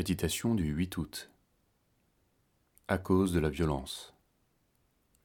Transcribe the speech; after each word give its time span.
Méditation 0.00 0.54
du 0.54 0.64
8 0.64 0.96
août. 0.96 1.30
À 2.88 2.96
cause 2.96 3.34
de 3.34 3.38
la 3.38 3.50
violence. 3.50 4.14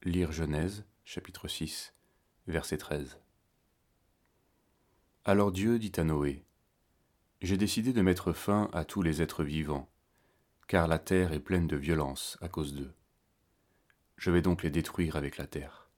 Lire 0.03 0.33
Genèse, 0.33 0.83
chapitre 1.05 1.47
6, 1.47 1.93
verset 2.47 2.77
13. 2.79 3.17
Alors 5.23 5.53
Dieu 5.53 5.79
dit 5.79 5.93
à 5.95 6.03
Noé, 6.03 6.43
J'ai 7.41 7.55
décidé 7.55 7.93
de 7.93 8.01
mettre 8.01 8.33
fin 8.33 8.69
à 8.73 8.83
tous 8.83 9.01
les 9.01 9.21
êtres 9.21 9.45
vivants, 9.45 9.89
car 10.67 10.89
la 10.89 10.99
terre 10.99 11.31
est 11.31 11.39
pleine 11.39 11.67
de 11.67 11.77
violence 11.77 12.37
à 12.41 12.49
cause 12.49 12.73
d'eux. 12.73 12.93
Je 14.17 14.29
vais 14.29 14.41
donc 14.41 14.61
les 14.61 14.71
détruire 14.71 15.15
avec 15.15 15.37
la 15.37 15.47
terre. 15.47 15.89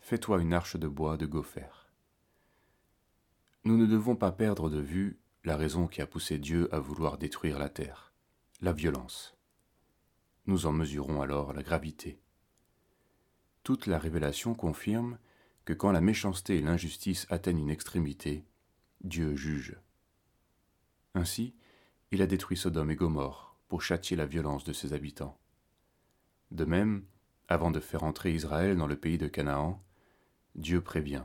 Fais-toi 0.00 0.40
une 0.40 0.52
arche 0.52 0.74
de 0.74 0.88
bois 0.88 1.16
de 1.16 1.26
gopher. 1.26 1.92
Nous 3.62 3.76
ne 3.76 3.86
devons 3.86 4.16
pas 4.16 4.32
perdre 4.32 4.68
de 4.68 4.80
vue 4.80 5.21
la 5.44 5.56
raison 5.56 5.88
qui 5.88 6.00
a 6.00 6.06
poussé 6.06 6.38
Dieu 6.38 6.72
à 6.72 6.78
vouloir 6.78 7.18
détruire 7.18 7.58
la 7.58 7.68
terre, 7.68 8.12
la 8.60 8.72
violence. 8.72 9.36
Nous 10.46 10.66
en 10.66 10.72
mesurons 10.72 11.20
alors 11.20 11.52
la 11.52 11.62
gravité. 11.62 12.20
Toute 13.64 13.86
la 13.86 13.98
révélation 13.98 14.54
confirme 14.54 15.18
que 15.64 15.72
quand 15.72 15.92
la 15.92 16.00
méchanceté 16.00 16.58
et 16.58 16.62
l'injustice 16.62 17.26
atteignent 17.30 17.60
une 17.60 17.70
extrémité, 17.70 18.44
Dieu 19.02 19.34
juge. 19.34 19.76
Ainsi, 21.14 21.54
il 22.12 22.22
a 22.22 22.26
détruit 22.26 22.56
Sodome 22.56 22.90
et 22.90 22.96
Gomorre 22.96 23.56
pour 23.68 23.82
châtier 23.82 24.16
la 24.16 24.26
violence 24.26 24.64
de 24.64 24.72
ses 24.72 24.92
habitants. 24.92 25.38
De 26.50 26.64
même, 26.64 27.04
avant 27.48 27.70
de 27.70 27.80
faire 27.80 28.04
entrer 28.04 28.32
Israël 28.32 28.76
dans 28.76 28.86
le 28.86 28.96
pays 28.96 29.18
de 29.18 29.28
Canaan, 29.28 29.82
Dieu 30.54 30.80
prévient. 30.80 31.24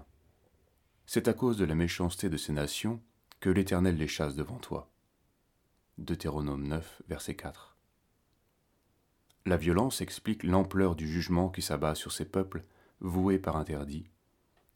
C'est 1.06 1.28
à 1.28 1.34
cause 1.34 1.58
de 1.58 1.66
la 1.66 1.76
méchanceté 1.76 2.30
de 2.30 2.38
ces 2.38 2.54
nations 2.54 3.02
que 3.40 3.50
l'Éternel 3.50 3.98
les 3.98 4.08
chasse 4.08 4.36
devant 4.36 4.58
toi. 4.58 4.90
Deutéronome 6.00 6.68
9, 6.68 7.04
verset 7.08 7.36
4. 7.36 7.78
La 9.46 9.58
violence 9.58 10.02
explique 10.02 10.44
l'ampleur 10.44 10.96
du 10.96 11.08
jugement 11.08 11.50
qui 11.50 11.62
s'abat 11.62 11.94
sur 11.94 12.12
ces 12.12 12.26
peuples 12.26 12.66
voués 13.00 13.38
par 13.38 13.56
interdit, 13.56 14.10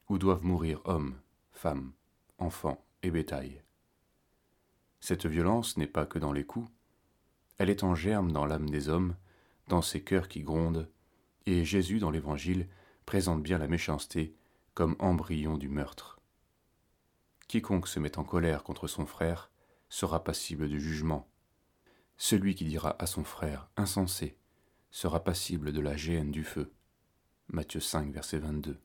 où 0.10 0.20
doivent 0.20 0.46
mourir 0.46 0.80
hommes, 0.86 1.20
femmes, 1.52 1.92
enfants 2.38 2.86
et 3.02 3.10
bétail. 3.10 3.64
Cette 5.00 5.26
violence 5.26 5.78
n'est 5.78 5.88
pas 5.88 6.06
que 6.06 6.20
dans 6.20 6.32
les 6.32 6.46
coups, 6.46 6.70
elle 7.58 7.72
est 7.72 7.84
en 7.84 7.96
germe 7.96 8.32
dans 8.32 8.46
l'âme 8.46 8.70
des 8.70 8.90
hommes, 8.90 9.16
dans 9.68 9.82
ces 9.82 10.04
cœurs 10.04 10.28
qui 10.28 10.44
grondent, 10.44 10.88
et 11.48 11.66
Jésus 11.66 11.98
dans 11.98 12.12
l'Évangile 12.12 12.68
présente 13.08 13.42
bien 13.42 13.58
la 13.58 13.68
méchanceté 13.68 14.36
comme 14.76 14.96
embryon 15.00 15.58
du 15.58 15.68
meurtre. 15.68 16.21
Quiconque 17.52 17.90
se 17.90 18.00
met 18.00 18.18
en 18.18 18.24
colère 18.24 18.64
contre 18.64 18.88
son 18.88 19.06
frère 19.06 19.52
sera 19.90 20.24
passible 20.24 20.70
du 20.70 20.80
jugement. 20.80 21.28
Celui 22.16 22.56
qui 22.56 22.64
dira 22.64 22.96
à 22.98 23.06
son 23.06 23.26
frère 23.26 23.70
insensé 23.76 24.38
sera 24.90 25.22
passible 25.22 25.74
de 25.74 25.82
la 25.82 25.98
géhenne 25.98 26.32
du 26.32 26.46
feu. 26.46 26.72
Matthieu 27.50 27.82
5, 27.82 28.10
verset 28.14 28.40
22. 28.40 28.80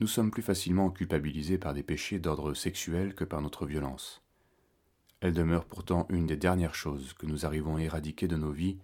Nous 0.00 0.06
sommes 0.06 0.30
plus 0.30 0.40
facilement 0.40 0.90
culpabilisés 0.90 1.58
par 1.58 1.74
des 1.74 1.82
péchés 1.82 2.18
d'ordre 2.18 2.54
sexuel 2.54 3.14
que 3.14 3.24
par 3.24 3.42
notre 3.42 3.66
violence. 3.66 4.22
Elle 5.20 5.34
demeure 5.34 5.66
pourtant 5.66 6.06
une 6.08 6.24
des 6.24 6.38
dernières 6.38 6.74
choses 6.74 7.12
que 7.12 7.26
nous 7.26 7.44
arrivons 7.44 7.76
à 7.76 7.82
éradiquer 7.82 8.26
de 8.26 8.36
nos 8.36 8.52
vies 8.52 8.78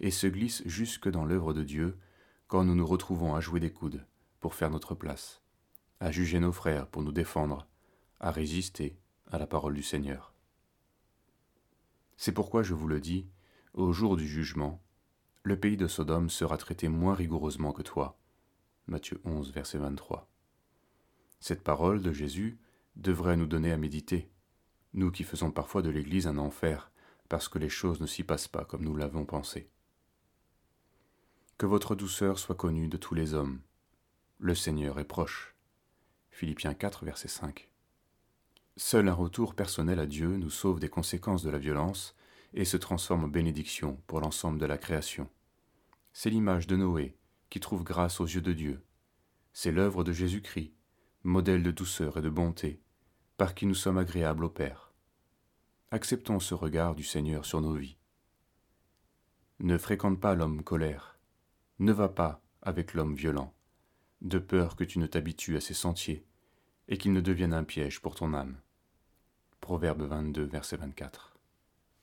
et 0.00 0.10
se 0.10 0.26
glisse 0.26 0.62
jusque 0.66 1.08
dans 1.08 1.24
l'œuvre 1.24 1.54
de 1.54 1.62
Dieu 1.62 1.96
quand 2.46 2.62
nous 2.62 2.74
nous 2.74 2.86
retrouvons 2.86 3.34
à 3.34 3.40
jouer 3.40 3.58
des 3.58 3.72
coudes 3.72 4.04
pour 4.38 4.54
faire 4.54 4.68
notre 4.68 4.94
place, 4.94 5.40
à 6.00 6.10
juger 6.10 6.40
nos 6.40 6.52
frères 6.52 6.86
pour 6.86 7.02
nous 7.02 7.12
défendre, 7.12 7.66
à 8.18 8.30
résister 8.30 8.98
à 9.30 9.38
la 9.38 9.46
parole 9.46 9.74
du 9.74 9.82
Seigneur. 9.82 10.34
C'est 12.16 12.32
pourquoi 12.32 12.62
je 12.62 12.74
vous 12.74 12.88
le 12.88 13.00
dis, 13.00 13.26
au 13.74 13.92
jour 13.92 14.16
du 14.16 14.26
jugement, 14.26 14.82
le 15.42 15.58
pays 15.58 15.76
de 15.76 15.86
Sodome 15.86 16.28
sera 16.28 16.56
traité 16.58 16.88
moins 16.88 17.14
rigoureusement 17.14 17.72
que 17.72 17.82
toi. 17.82 18.18
Matthieu 18.86 19.20
11, 19.24 19.52
verset 19.52 19.78
23. 19.78 20.28
Cette 21.38 21.62
parole 21.62 22.02
de 22.02 22.12
Jésus 22.12 22.58
devrait 22.96 23.36
nous 23.36 23.46
donner 23.46 23.72
à 23.72 23.76
méditer, 23.76 24.30
nous 24.92 25.10
qui 25.10 25.24
faisons 25.24 25.50
parfois 25.50 25.82
de 25.82 25.90
l'Église 25.90 26.26
un 26.26 26.38
enfer 26.38 26.90
parce 27.28 27.48
que 27.48 27.58
les 27.58 27.68
choses 27.68 28.00
ne 28.00 28.06
s'y 28.06 28.24
passent 28.24 28.48
pas 28.48 28.64
comme 28.64 28.84
nous 28.84 28.96
l'avons 28.96 29.24
pensé. 29.24 29.70
Que 31.56 31.66
votre 31.66 31.94
douceur 31.94 32.38
soit 32.38 32.56
connue 32.56 32.88
de 32.88 32.96
tous 32.96 33.14
les 33.14 33.34
hommes. 33.34 33.60
Le 34.38 34.54
Seigneur 34.54 34.98
est 34.98 35.04
proche. 35.04 35.54
Philippiens 36.30 36.74
4, 36.74 37.04
verset 37.04 37.28
5. 37.28 37.68
Seul 38.76 39.08
un 39.08 39.14
retour 39.14 39.54
personnel 39.54 39.98
à 39.98 40.06
Dieu 40.06 40.36
nous 40.36 40.50
sauve 40.50 40.80
des 40.80 40.88
conséquences 40.88 41.42
de 41.42 41.50
la 41.50 41.58
violence 41.58 42.14
et 42.54 42.64
se 42.64 42.76
transforme 42.76 43.24
en 43.24 43.28
bénédiction 43.28 44.00
pour 44.06 44.20
l'ensemble 44.20 44.58
de 44.58 44.66
la 44.66 44.78
création. 44.78 45.28
C'est 46.12 46.30
l'image 46.30 46.66
de 46.66 46.76
Noé 46.76 47.16
qui 47.50 47.60
trouve 47.60 47.84
grâce 47.84 48.20
aux 48.20 48.26
yeux 48.26 48.40
de 48.40 48.52
Dieu. 48.52 48.82
C'est 49.52 49.72
l'œuvre 49.72 50.04
de 50.04 50.12
Jésus-Christ, 50.12 50.72
modèle 51.24 51.62
de 51.62 51.70
douceur 51.70 52.16
et 52.16 52.22
de 52.22 52.30
bonté, 52.30 52.80
par 53.36 53.54
qui 53.54 53.66
nous 53.66 53.74
sommes 53.74 53.98
agréables 53.98 54.44
au 54.44 54.48
Père. 54.50 54.92
Acceptons 55.90 56.40
ce 56.40 56.54
regard 56.54 56.94
du 56.94 57.02
Seigneur 57.02 57.44
sur 57.44 57.60
nos 57.60 57.74
vies. 57.74 57.98
Ne 59.58 59.76
fréquente 59.76 60.20
pas 60.20 60.34
l'homme 60.34 60.62
colère, 60.62 61.18
ne 61.80 61.92
va 61.92 62.08
pas 62.08 62.42
avec 62.62 62.94
l'homme 62.94 63.14
violent, 63.14 63.52
de 64.22 64.38
peur 64.38 64.76
que 64.76 64.84
tu 64.84 64.98
ne 64.98 65.06
t'habitues 65.06 65.56
à 65.56 65.60
ses 65.60 65.74
sentiers 65.74 66.24
et 66.88 66.98
qu'il 66.98 67.12
ne 67.12 67.20
devienne 67.20 67.54
un 67.54 67.64
piège 67.64 68.00
pour 68.00 68.14
ton 68.14 68.34
âme. 68.34 68.60
Proverbe 69.60 70.02
22, 70.02 70.44
verset 70.44 70.76
24. 70.76 71.29